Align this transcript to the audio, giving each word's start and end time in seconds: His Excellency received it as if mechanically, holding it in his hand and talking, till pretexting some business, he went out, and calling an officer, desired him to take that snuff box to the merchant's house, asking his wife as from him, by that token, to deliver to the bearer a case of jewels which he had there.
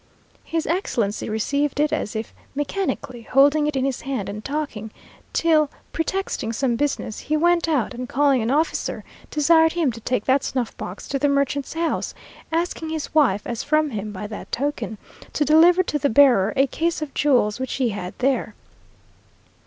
His 0.43 0.65
Excellency 0.65 1.29
received 1.29 1.79
it 1.79 1.93
as 1.93 2.15
if 2.15 2.33
mechanically, 2.55 3.21
holding 3.21 3.67
it 3.67 3.75
in 3.75 3.85
his 3.85 4.01
hand 4.01 4.29
and 4.29 4.43
talking, 4.43 4.89
till 5.31 5.69
pretexting 5.93 6.51
some 6.53 6.75
business, 6.75 7.19
he 7.19 7.37
went 7.37 7.67
out, 7.67 7.93
and 7.93 8.09
calling 8.09 8.41
an 8.41 8.49
officer, 8.49 9.03
desired 9.29 9.73
him 9.73 9.91
to 9.91 10.01
take 10.01 10.25
that 10.25 10.43
snuff 10.43 10.75
box 10.75 11.07
to 11.09 11.19
the 11.19 11.29
merchant's 11.29 11.73
house, 11.75 12.15
asking 12.51 12.89
his 12.89 13.13
wife 13.13 13.43
as 13.45 13.61
from 13.61 13.91
him, 13.91 14.11
by 14.11 14.25
that 14.25 14.51
token, 14.51 14.97
to 15.33 15.45
deliver 15.45 15.83
to 15.83 15.99
the 15.99 16.09
bearer 16.09 16.51
a 16.55 16.65
case 16.65 17.03
of 17.03 17.13
jewels 17.13 17.59
which 17.59 17.73
he 17.75 17.89
had 17.89 18.15
there. 18.17 18.55